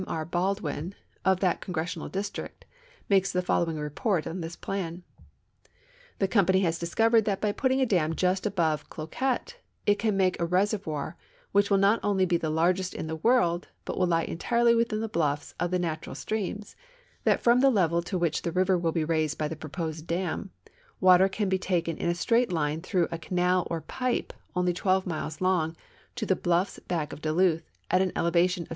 11. 0.07 0.31
Haldwin. 0.33 0.93
of 1.23 1.41
that 1.41 1.61
Congressional 1.61 2.09
district, 2.09 2.65
makes 3.07 3.31
the 3.31 3.43
following 3.43 3.77
report 3.77 4.25
on 4.25 4.41
this 4.41 4.55
i)lan:" 4.55 5.03
This 6.17 6.27
company 6.29 6.61
has 6.61 6.79
discovered 6.79 7.25
that 7.25 7.39
by 7.39 7.51
putting 7.51 7.81
a 7.81 7.85
dam 7.85 8.15
just 8.15 8.47
above 8.47 8.89
Cloquet 8.89 9.57
it 9.85 9.99
can 9.99 10.17
make 10.17 10.39
a 10.39 10.45
reservoir 10.45 11.17
which 11.51 11.69
will 11.69 11.77
not 11.77 11.99
only 12.01 12.25
be 12.25 12.35
the 12.37 12.49
larorest 12.49 12.95
in 12.95 13.05
the 13.05 13.15
world, 13.17 13.67
but 13.85 13.95
will 13.95 14.07
lie 14.07 14.23
entirely 14.23 14.73
within 14.73 15.01
the 15.01 15.07
bluflfs 15.07 15.53
of 15.59 15.69
the 15.69 15.77
natural 15.77 16.15
streams; 16.15 16.75
that 17.23 17.43
from 17.43 17.59
the 17.59 17.69
level 17.69 18.01
to 18.01 18.17
which 18.17 18.41
the 18.41 18.51
river 18.51 18.79
will 18.79 18.91
be 18.91 19.05
raised 19.05 19.37
by 19.37 19.47
the 19.47 19.55
proposed 19.55 20.07
dam 20.07 20.49
the 20.65 20.71
water 20.99 21.29
can 21.29 21.47
be 21.47 21.59
taken 21.59 21.95
in 21.99 22.09
a 22.09 22.15
straight 22.15 22.51
line 22.51 22.81
through 22.81 23.07
a 23.11 23.19
canal 23.19 23.67
or 23.69 23.81
pipe, 23.81 24.33
only 24.55 24.73
twelve 24.73 25.05
miles 25.05 25.41
long, 25.41 25.75
to 26.15 26.25
the 26.25 26.35
bluffs 26.35 26.79
back 26.87 27.13
of 27.13 27.21
Duluth, 27.21 27.69
at 27.91 28.01
an 28.01 28.11
elevation 28.15 28.63
of 28.63 28.69